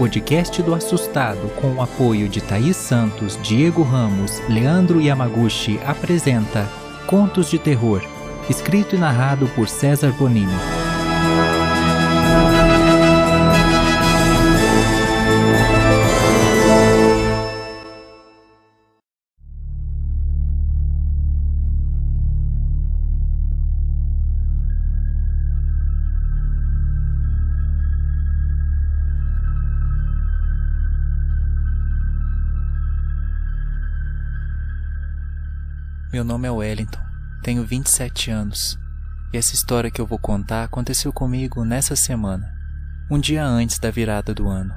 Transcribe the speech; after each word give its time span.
podcast 0.00 0.62
do 0.62 0.74
Assustado, 0.74 1.46
com 1.60 1.74
o 1.74 1.82
apoio 1.82 2.26
de 2.26 2.40
Thaís 2.40 2.74
Santos, 2.74 3.38
Diego 3.42 3.82
Ramos, 3.82 4.40
Leandro 4.48 4.98
Yamaguchi, 4.98 5.78
apresenta 5.84 6.66
Contos 7.06 7.50
de 7.50 7.58
Terror, 7.58 8.02
escrito 8.48 8.96
e 8.96 8.98
narrado 8.98 9.46
por 9.48 9.68
César 9.68 10.10
Bonini. 10.12 10.56
Meu 36.20 36.24
nome 36.26 36.46
é 36.46 36.50
Wellington, 36.50 37.00
tenho 37.42 37.64
27 37.64 38.30
anos 38.30 38.78
e 39.32 39.38
essa 39.38 39.54
história 39.54 39.90
que 39.90 40.02
eu 40.02 40.06
vou 40.06 40.18
contar 40.18 40.64
aconteceu 40.64 41.10
comigo 41.14 41.64
nessa 41.64 41.96
semana, 41.96 42.54
um 43.10 43.18
dia 43.18 43.42
antes 43.42 43.78
da 43.78 43.90
virada 43.90 44.34
do 44.34 44.46
ano. 44.46 44.74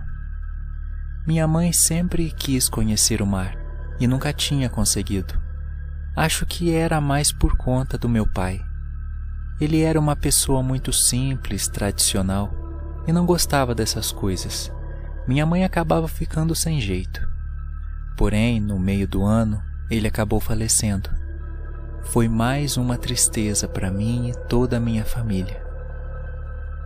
Minha 1.28 1.46
mãe 1.46 1.74
sempre 1.74 2.32
quis 2.32 2.70
conhecer 2.70 3.22
o 3.22 3.28
mar 3.28 3.58
e 4.00 4.08
nunca 4.08 4.32
tinha 4.32 4.70
conseguido. 4.70 5.38
Acho 6.16 6.46
que 6.46 6.74
era 6.74 7.02
mais 7.02 7.34
por 7.34 7.58
conta 7.58 7.98
do 7.98 8.08
meu 8.08 8.26
pai. 8.26 8.62
Ele 9.60 9.82
era 9.82 10.00
uma 10.00 10.16
pessoa 10.16 10.64
muito 10.64 10.94
simples, 10.94 11.68
tradicional 11.68 12.56
e 13.06 13.12
não 13.12 13.26
gostava 13.26 13.76
dessas 13.76 14.14
coisas. 14.14 14.72
Minha 15.28 15.46
mãe 15.46 15.66
acabava 15.66 16.08
ficando 16.08 16.56
sem 16.56 16.80
jeito. 16.80 17.20
Porém, 18.16 18.62
no 18.62 18.80
meio 18.80 19.06
do 19.06 19.26
ano, 19.26 19.62
ele 19.90 20.08
acabou 20.08 20.40
falecendo 20.40 21.22
foi 22.04 22.28
mais 22.28 22.78
uma 22.78 22.98
tristeza 22.98 23.68
para 23.68 23.90
mim 23.90 24.30
e 24.30 24.48
toda 24.48 24.78
a 24.78 24.80
minha 24.80 25.06
família. 25.06 25.64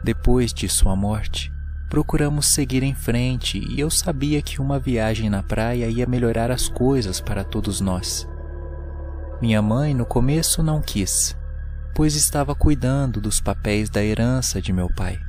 Depois 0.04 0.54
de 0.54 0.70
sua 0.70 0.96
morte, 0.96 1.52
procuramos 1.90 2.54
seguir 2.54 2.84
em 2.84 2.94
frente 2.94 3.58
e 3.58 3.80
eu 3.80 3.90
sabia 3.90 4.42
que 4.42 4.62
uma 4.62 4.80
viagem 4.80 5.30
na 5.30 5.42
praia 5.42 5.88
ia 5.88 6.06
melhorar 6.06 6.52
as 6.52 6.70
coisas 6.70 7.20
para 7.20 7.44
todos 7.44 7.82
nós. 7.82 8.28
Minha 9.42 9.62
mãe 9.62 9.94
no 9.94 10.06
começo 10.06 10.64
não 10.64 10.82
quis, 10.82 11.36
pois 11.94 12.16
estava 12.16 12.56
cuidando 12.56 13.20
dos 13.20 13.42
papéis 13.42 13.90
da 13.90 14.04
herança 14.04 14.62
de 14.62 14.72
meu 14.72 14.90
pai. 14.90 15.20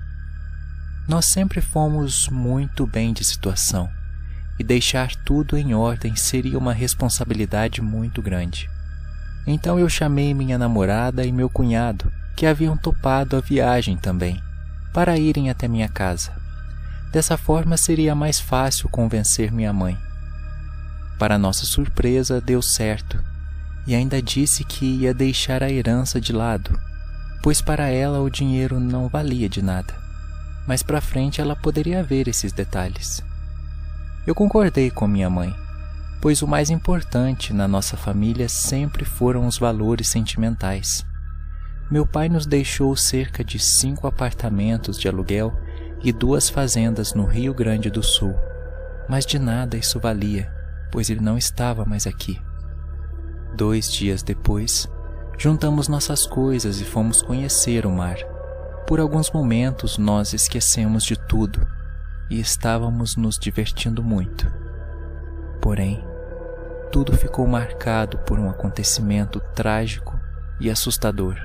Nós 1.09 1.27
sempre 1.27 1.61
fomos 1.61 2.29
muito 2.29 2.87
bem 2.87 3.13
de 3.13 3.25
situação 3.25 3.89
e 4.59 4.65
deixar 4.65 5.15
tudo 5.25 5.57
em 5.57 5.75
ordem 5.75 6.15
seria 6.17 6.59
uma 6.59 6.73
responsabilidade 6.73 7.81
muito 7.81 8.21
grande. 8.21 8.69
Então 9.51 9.79
eu 9.79 9.89
chamei 9.89 10.35
minha 10.35 10.59
namorada 10.59 11.25
e 11.25 11.33
meu 11.33 11.49
cunhado, 11.49 12.13
que 12.37 12.45
haviam 12.45 12.77
topado 12.77 13.35
a 13.35 13.41
viagem 13.41 13.97
também, 13.97 14.43
para 14.93 15.17
irem 15.17 15.49
até 15.49 15.67
minha 15.67 15.89
casa. 15.89 16.33
Dessa 17.11 17.39
forma 17.39 17.79
seria 17.79 18.15
mais 18.15 18.39
fácil 18.39 18.91
convencer 18.91 19.51
minha 19.51 19.73
mãe. 19.73 19.97
Para 21.19 21.39
nossa 21.39 21.65
surpresa, 21.65 22.43
deu 22.43 22.61
certo, 22.61 23.19
e 23.87 23.95
ainda 23.95 24.21
disse 24.21 24.65
que 24.65 24.85
ia 24.85 25.15
deixar 25.15 25.63
a 25.63 25.71
herança 25.71 26.21
de 26.21 26.31
lado, 26.31 26.79
pois 27.43 27.63
para 27.63 27.89
ela 27.89 28.21
o 28.21 28.29
dinheiro 28.29 28.79
não 28.79 29.09
valia 29.09 29.49
de 29.49 29.63
nada. 29.63 29.95
Mas 30.67 30.83
para 30.83 31.01
frente 31.01 31.41
ela 31.41 31.57
poderia 31.57 32.03
ver 32.03 32.29
esses 32.29 32.53
detalhes. 32.53 33.25
Eu 34.27 34.35
concordei 34.35 34.91
com 34.91 35.07
minha 35.07 35.31
mãe 35.31 35.57
pois 36.21 36.43
o 36.43 36.49
mais 36.49 36.71
importante 36.71 37.53
na 37.53 37.69
nossa 37.69 37.97
família 37.97 38.49
sempre 38.49 39.05
foram 39.05 39.47
os 39.47 39.59
valores 39.59 40.09
sentimentais. 40.09 41.07
Meu 41.91 42.07
pai 42.07 42.29
nos 42.29 42.45
deixou 42.45 42.95
cerca 42.97 43.43
de 43.43 43.59
cinco 43.59 44.07
apartamentos 44.07 44.99
de 44.99 45.09
aluguel 45.09 45.57
e 46.03 46.13
duas 46.13 46.49
fazendas 46.49 47.15
no 47.15 47.25
Rio 47.25 47.55
Grande 47.55 47.91
do 47.91 48.03
Sul, 48.03 48.35
mas 49.09 49.25
de 49.25 49.39
nada 49.39 49.77
isso 49.77 49.99
valia, 49.99 50.53
pois 50.93 51.09
ele 51.09 51.21
não 51.21 51.39
estava 51.39 51.85
mais 51.85 52.07
aqui. 52.07 52.41
Dois 53.57 53.91
dias 53.91 54.23
depois, 54.23 54.89
juntamos 55.39 55.89
nossas 55.89 56.27
coisas 56.27 56.81
e 56.81 56.85
fomos 56.85 57.23
conhecer 57.23 57.87
o 57.87 57.91
mar. 57.91 58.19
Por 58.87 59.01
alguns 59.01 59.31
momentos 59.31 59.99
nós 59.99 60.33
esquecemos 60.33 61.05
de 61.05 61.17
tudo 61.17 61.67
e 62.31 62.39
estávamos 62.39 63.17
nos 63.17 63.39
divertindo 63.39 64.03
muito. 64.03 64.51
Porém, 65.61 66.05
tudo 66.91 67.17
ficou 67.17 67.47
marcado 67.47 68.19
por 68.19 68.39
um 68.39 68.49
acontecimento 68.49 69.41
trágico 69.55 70.19
e 70.61 70.71
assustador. 70.71 71.37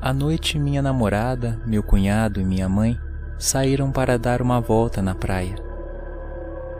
À 0.00 0.12
noite, 0.12 0.58
minha 0.58 0.82
namorada, 0.82 1.58
meu 1.66 1.82
cunhado 1.82 2.40
e 2.40 2.44
minha 2.44 2.68
mãe 2.68 2.98
saíram 3.38 3.92
para 3.92 4.18
dar 4.18 4.42
uma 4.42 4.60
volta 4.60 5.00
na 5.00 5.14
praia. 5.14 5.54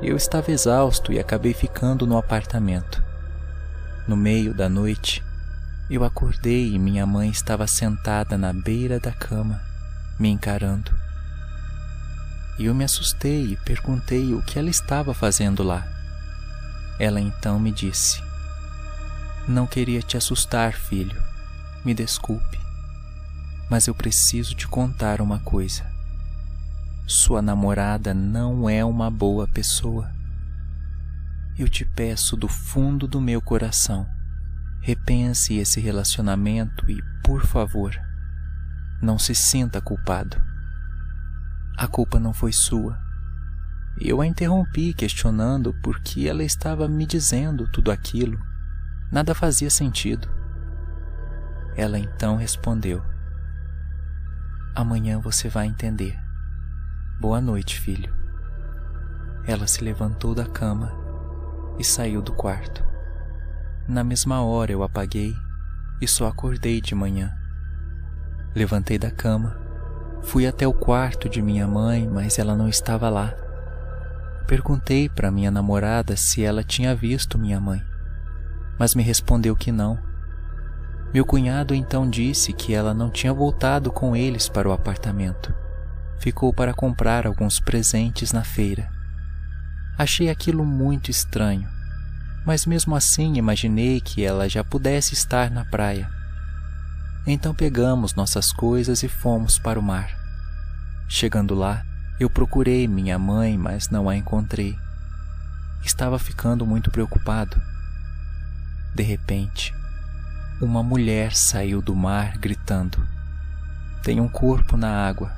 Eu 0.03 0.17
estava 0.17 0.51
exausto 0.51 1.13
e 1.13 1.19
acabei 1.19 1.53
ficando 1.53 2.07
no 2.07 2.17
apartamento. 2.17 3.03
No 4.09 4.17
meio 4.17 4.55
da 4.55 4.69
noite, 4.69 5.23
eu 5.91 6.03
acordei 6.05 6.73
e 6.73 6.79
minha 6.79 7.07
mãe 7.07 7.29
estava 7.29 7.67
sentada 7.67 8.37
na 8.39 8.53
beira 8.53 8.99
da 8.99 9.13
cama, 9.13 9.61
me 10.19 10.29
encarando. 10.29 10.91
Eu 12.59 12.75
me 12.75 12.85
assustei 12.85 13.53
e 13.53 13.57
perguntei 13.57 14.35
o 14.35 14.43
que 14.43 14.59
ela 14.59 14.71
estava 14.71 15.15
fazendo 15.15 15.63
lá. 15.63 16.00
Ela 17.01 17.19
então 17.19 17.59
me 17.59 17.73
disse: 17.73 18.23
Não 19.49 19.67
queria 19.67 20.03
te 20.03 20.19
assustar, 20.19 20.75
filho. 20.75 21.19
Me 21.83 21.95
desculpe. 21.95 22.61
Mas 23.71 23.87
eu 23.87 23.95
preciso 23.95 24.55
te 24.55 24.69
contar 24.69 25.23
uma 25.23 25.39
coisa. 25.39 25.83
Sua 27.07 27.41
namorada 27.41 28.13
não 28.13 28.69
é 28.69 28.85
uma 28.85 29.11
boa 29.11 29.49
pessoa. 29.49 30.13
Eu 31.59 31.71
te 31.71 31.87
peço 31.87 32.37
do 32.37 32.49
fundo 32.49 33.09
do 33.09 33.19
meu 33.19 33.41
coração, 33.41 34.07
repense 34.83 35.55
esse 35.57 35.81
relacionamento 35.81 36.91
e, 36.91 37.03
por 37.25 37.47
favor, 37.47 37.99
não 39.01 39.19
se 39.19 39.35
sinta 39.35 39.81
culpado. 39.81 40.37
A 41.79 41.87
culpa 41.87 42.21
não 42.21 42.35
foi 42.35 42.53
sua 42.53 43.10
eu 44.01 44.21
a 44.21 44.27
interrompi, 44.27 44.95
questionando 44.95 45.75
por 45.83 46.01
que 46.01 46.29
ela 46.29 46.43
estava 46.43 46.89
me 46.89 47.05
dizendo 47.05 47.69
tudo 47.69 47.91
aquilo. 47.91 48.41
Nada 49.13 49.35
fazia 49.35 49.69
sentido. 49.69 50.29
Ela 51.77 51.99
então 51.99 52.37
respondeu: 52.37 53.03
Amanhã 54.75 55.19
você 55.19 55.49
vai 55.49 55.67
entender. 55.67 56.19
Boa 57.21 57.41
noite, 57.41 57.79
filho. 57.79 58.15
Ela 59.47 59.67
se 59.67 59.85
levantou 59.85 60.35
da 60.35 60.47
cama 60.47 60.93
e 61.79 61.85
saiu 61.85 62.23
do 62.23 62.33
quarto. 62.33 62.85
Na 63.87 64.05
mesma 64.05 64.43
hora 64.43 64.73
eu 64.73 64.83
apaguei 64.83 65.35
e 66.01 66.09
só 66.09 66.27
acordei 66.27 66.81
de 66.81 66.95
manhã. 66.95 67.37
Levantei 68.55 68.99
da 68.99 69.11
cama, 69.11 69.59
fui 70.23 70.47
até 70.47 70.67
o 70.67 70.73
quarto 70.73 71.29
de 71.29 71.43
minha 71.43 71.67
mãe, 71.67 72.09
mas 72.09 72.39
ela 72.39 72.57
não 72.57 72.69
estava 72.69 73.11
lá. 73.11 73.35
Perguntei 74.51 75.09
para 75.09 75.31
minha 75.31 75.49
namorada 75.49 76.17
se 76.17 76.43
ela 76.43 76.65
tinha 76.65 76.93
visto 76.93 77.39
minha 77.39 77.61
mãe, 77.61 77.81
mas 78.77 78.97
me 78.97 79.03
respondeu 79.05 79.55
que 79.55 79.71
não. 79.71 79.97
Meu 81.15 81.25
cunhado 81.25 81.73
então 81.73 82.11
disse 82.11 82.53
que 82.53 82.75
ela 82.75 82.93
não 82.93 83.11
tinha 83.11 83.33
voltado 83.33 83.93
com 83.93 84.17
eles 84.17 84.49
para 84.49 84.69
o 84.69 84.73
apartamento. 84.73 85.55
Ficou 86.19 86.53
para 86.53 86.75
comprar 86.75 87.29
alguns 87.29 87.61
presentes 87.61 88.33
na 88.33 88.43
feira. 88.43 88.91
Achei 89.97 90.29
aquilo 90.29 90.65
muito 90.65 91.13
estranho, 91.13 91.69
mas 92.45 92.67
mesmo 92.67 92.97
assim 92.97 93.35
imaginei 93.35 94.01
que 94.01 94.25
ela 94.25 94.49
já 94.49 94.65
pudesse 94.65 95.15
estar 95.15 95.49
na 95.49 95.65
praia. 95.65 96.11
Então 97.25 97.55
pegamos 97.55 98.17
nossas 98.17 98.51
coisas 98.51 99.05
e 99.05 99.09
fomos 99.09 99.61
para 99.61 99.79
o 99.79 99.83
mar. 99.83 100.11
Chegando 101.09 101.55
lá, 101.55 101.85
eu 102.21 102.29
procurei 102.29 102.87
minha 102.87 103.19
mãe, 103.19 103.57
mas 103.57 103.89
não 103.89 104.07
a 104.07 104.15
encontrei. 104.15 104.79
Estava 105.83 106.19
ficando 106.19 106.67
muito 106.67 106.91
preocupado. 106.91 107.59
De 108.95 109.03
repente, 109.03 109.75
uma 110.61 110.83
mulher 110.83 111.35
saiu 111.35 111.81
do 111.81 111.97
mar 111.97 112.37
gritando: 112.37 113.03
Tem 114.03 114.21
um 114.21 114.29
corpo 114.29 114.77
na 114.77 115.09
água. 115.09 115.33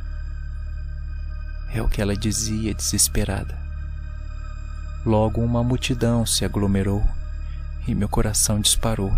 É 1.73 1.81
o 1.81 1.89
que 1.89 2.03
ela 2.03 2.17
dizia 2.17 2.75
desesperada. 2.75 3.57
Logo 5.07 5.41
uma 5.41 5.63
multidão 5.63 6.27
se 6.27 6.45
aglomerou 6.45 7.09
e 7.87 7.95
meu 7.95 8.09
coração 8.09 8.61
disparou. 8.61 9.17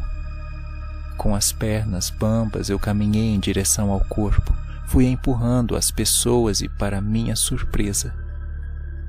Com 1.16 1.34
as 1.34 1.50
pernas 1.50 2.10
bambas 2.10 2.68
eu 2.68 2.78
caminhei 2.78 3.34
em 3.34 3.40
direção 3.40 3.90
ao 3.90 4.00
corpo. 4.00 4.54
Fui 4.86 5.06
empurrando 5.06 5.76
as 5.76 5.90
pessoas 5.90 6.60
e, 6.60 6.68
para 6.68 7.00
minha 7.00 7.34
surpresa, 7.34 8.14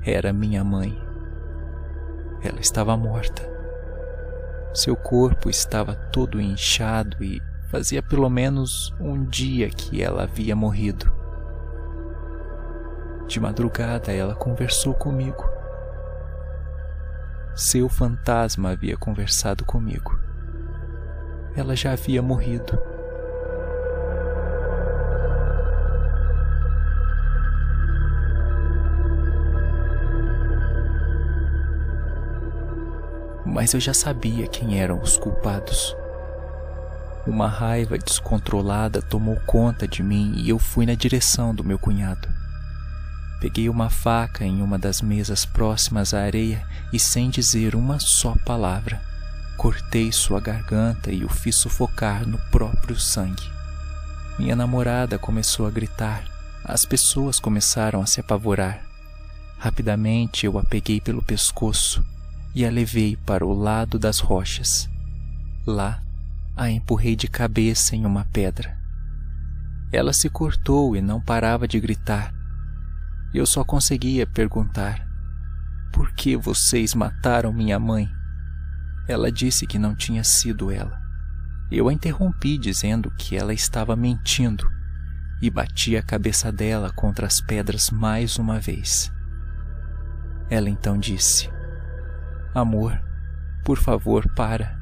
era 0.02 0.32
minha 0.32 0.64
mãe. 0.64 1.00
Ela 2.42 2.60
estava 2.60 2.96
morta. 2.96 3.42
Seu 4.74 4.96
corpo 4.96 5.48
estava 5.48 5.94
todo 5.94 6.40
inchado 6.40 7.22
e 7.22 7.42
fazia 7.70 8.02
pelo 8.02 8.28
menos 8.28 8.94
um 9.00 9.24
dia 9.24 9.68
que 9.68 10.02
ela 10.02 10.22
havia 10.22 10.54
morrido. 10.54 11.12
De 13.26 13.40
madrugada 13.40 14.12
ela 14.12 14.34
conversou 14.34 14.94
comigo. 14.94 15.44
Seu 17.54 17.88
fantasma 17.88 18.70
havia 18.70 18.96
conversado 18.96 19.64
comigo. 19.64 20.18
Ela 21.56 21.74
já 21.74 21.92
havia 21.92 22.22
morrido. 22.22 22.78
Mas 33.56 33.72
eu 33.72 33.80
já 33.80 33.94
sabia 33.94 34.46
quem 34.46 34.78
eram 34.78 35.00
os 35.00 35.16
culpados. 35.16 35.96
Uma 37.26 37.48
raiva 37.48 37.96
descontrolada 37.96 39.00
tomou 39.00 39.34
conta 39.46 39.88
de 39.88 40.02
mim 40.02 40.34
e 40.36 40.50
eu 40.50 40.58
fui 40.58 40.84
na 40.84 40.92
direção 40.92 41.54
do 41.54 41.64
meu 41.64 41.78
cunhado. 41.78 42.28
Peguei 43.40 43.70
uma 43.70 43.88
faca 43.88 44.44
em 44.44 44.60
uma 44.60 44.78
das 44.78 45.00
mesas 45.00 45.46
próximas 45.46 46.12
à 46.12 46.20
areia 46.20 46.66
e, 46.92 47.00
sem 47.00 47.30
dizer 47.30 47.74
uma 47.74 47.98
só 47.98 48.34
palavra, 48.44 49.00
cortei 49.56 50.12
sua 50.12 50.38
garganta 50.38 51.10
e 51.10 51.24
o 51.24 51.28
fiz 51.30 51.56
sufocar 51.56 52.28
no 52.28 52.36
próprio 52.50 53.00
sangue. 53.00 53.50
Minha 54.38 54.54
namorada 54.54 55.18
começou 55.18 55.66
a 55.66 55.70
gritar. 55.70 56.24
As 56.62 56.84
pessoas 56.84 57.40
começaram 57.40 58.02
a 58.02 58.06
se 58.06 58.20
apavorar. 58.20 58.82
Rapidamente 59.56 60.44
eu 60.44 60.58
a 60.58 60.62
peguei 60.62 61.00
pelo 61.00 61.22
pescoço 61.22 62.04
e 62.56 62.64
a 62.64 62.70
levei 62.70 63.16
para 63.16 63.44
o 63.44 63.52
lado 63.52 63.98
das 63.98 64.18
rochas. 64.18 64.88
Lá, 65.66 66.02
a 66.56 66.70
empurrei 66.70 67.14
de 67.14 67.28
cabeça 67.28 67.94
em 67.94 68.06
uma 68.06 68.24
pedra. 68.24 68.74
Ela 69.92 70.14
se 70.14 70.30
cortou 70.30 70.96
e 70.96 71.02
não 71.02 71.20
parava 71.20 71.68
de 71.68 71.78
gritar. 71.78 72.32
Eu 73.34 73.44
só 73.44 73.62
conseguia 73.62 74.26
perguntar: 74.26 75.06
Por 75.92 76.12
que 76.12 76.34
vocês 76.34 76.94
mataram 76.94 77.52
minha 77.52 77.78
mãe? 77.78 78.10
Ela 79.06 79.30
disse 79.30 79.66
que 79.66 79.78
não 79.78 79.94
tinha 79.94 80.24
sido 80.24 80.70
ela. 80.70 80.98
Eu 81.70 81.90
a 81.90 81.92
interrompi 81.92 82.56
dizendo 82.56 83.10
que 83.18 83.36
ela 83.36 83.52
estava 83.52 83.94
mentindo 83.94 84.66
e 85.42 85.50
bati 85.50 85.94
a 85.94 86.02
cabeça 86.02 86.50
dela 86.50 86.90
contra 86.90 87.26
as 87.26 87.38
pedras 87.38 87.90
mais 87.90 88.38
uma 88.38 88.58
vez. 88.58 89.12
Ela 90.48 90.70
então 90.70 90.98
disse: 90.98 91.54
Amor, 92.56 92.98
por 93.62 93.76
favor, 93.76 94.26
para. 94.34 94.78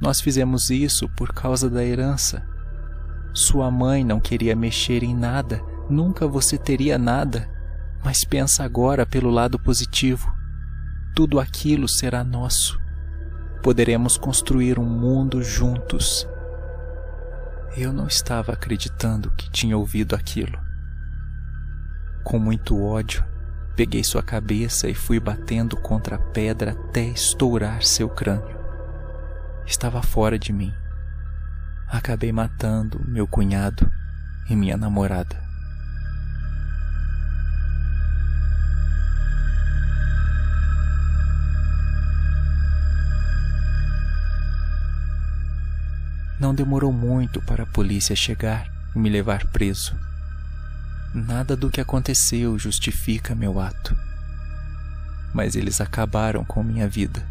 Nós 0.00 0.20
fizemos 0.20 0.70
isso 0.70 1.08
por 1.08 1.32
causa 1.32 1.68
da 1.68 1.84
herança. 1.84 2.46
Sua 3.34 3.72
mãe 3.72 4.04
não 4.04 4.20
queria 4.20 4.54
mexer 4.54 5.02
em 5.02 5.12
nada, 5.12 5.60
nunca 5.90 6.28
você 6.28 6.56
teria 6.56 6.96
nada. 6.96 7.50
Mas 8.04 8.24
pensa 8.24 8.62
agora 8.62 9.04
pelo 9.04 9.30
lado 9.30 9.58
positivo. 9.58 10.32
Tudo 11.12 11.40
aquilo 11.40 11.88
será 11.88 12.22
nosso. 12.22 12.80
Poderemos 13.64 14.16
construir 14.16 14.78
um 14.78 14.88
mundo 14.88 15.42
juntos. 15.42 16.24
Eu 17.76 17.92
não 17.92 18.06
estava 18.06 18.52
acreditando 18.52 19.32
que 19.32 19.50
tinha 19.50 19.76
ouvido 19.76 20.14
aquilo. 20.14 20.56
Com 22.22 22.38
muito 22.38 22.80
ódio, 22.80 23.24
Peguei 23.74 24.04
sua 24.04 24.22
cabeça 24.22 24.86
e 24.86 24.94
fui 24.94 25.18
batendo 25.18 25.78
contra 25.78 26.16
a 26.16 26.18
pedra 26.18 26.72
até 26.72 27.04
estourar 27.04 27.82
seu 27.82 28.08
crânio. 28.08 28.60
Estava 29.66 30.02
fora 30.02 30.38
de 30.38 30.52
mim. 30.52 30.74
Acabei 31.88 32.30
matando 32.32 33.00
meu 33.08 33.26
cunhado 33.26 33.90
e 34.48 34.54
minha 34.54 34.76
namorada. 34.76 35.42
Não 46.38 46.54
demorou 46.54 46.92
muito 46.92 47.40
para 47.40 47.62
a 47.62 47.66
polícia 47.66 48.14
chegar 48.14 48.66
e 48.94 48.98
me 48.98 49.08
levar 49.08 49.46
preso. 49.46 49.96
Nada 51.14 51.54
do 51.54 51.68
que 51.68 51.78
aconteceu 51.78 52.58
justifica 52.58 53.34
meu 53.34 53.60
ato. 53.60 53.94
Mas 55.34 55.54
eles 55.54 55.78
acabaram 55.78 56.42
com 56.42 56.62
minha 56.62 56.88
vida. 56.88 57.22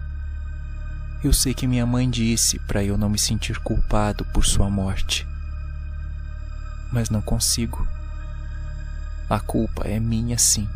Eu 1.24 1.34
sei 1.34 1.56
que 1.56 1.66
minha 1.66 1.86
mãe 1.86 2.08
disse 2.08 2.60
para 2.60 2.84
eu 2.84 2.96
não 2.96 3.10
me 3.10 3.18
sentir 3.18 3.58
culpado 3.60 4.24
por 4.26 4.46
sua 4.46 4.70
morte. 4.70 5.28
Mas 6.92 7.10
não 7.10 7.22
consigo. 7.24 7.88
A 9.28 9.40
culpa 9.40 9.88
é 9.88 10.00
minha, 10.00 10.38
sim. 10.38 10.70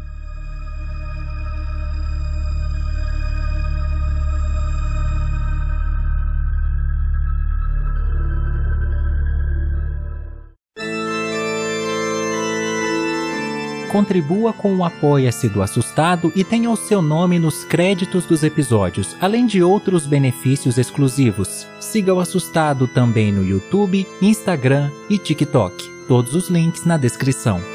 Contribua 13.95 14.51
com 14.51 14.75
o 14.75 14.83
Apoia-se 14.83 15.47
do 15.47 15.62
Assustado 15.62 16.30
e 16.36 16.44
tenha 16.44 16.69
o 16.69 16.75
seu 16.75 17.01
nome 17.01 17.39
nos 17.39 17.63
créditos 17.63 18.25
dos 18.25 18.44
episódios, 18.44 19.15
além 19.21 19.45
de 19.45 19.63
outros 19.63 20.06
benefícios 20.06 20.77
exclusivos. 20.77 21.65
Siga 21.80 22.13
o 22.13 22.19
Assustado 22.19 22.89
também 22.89 23.31
no 23.31 23.42
YouTube, 23.42 24.06
Instagram 24.21 24.92
e 25.09 25.18
TikTok. 25.18 25.89
Todos 26.09 26.36
os 26.36 26.50
links 26.50 26.83
na 26.83 26.97
descrição. 26.97 27.75